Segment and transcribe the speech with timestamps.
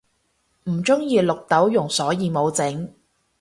[0.63, 2.91] 唔鍾意綠豆蓉所以無整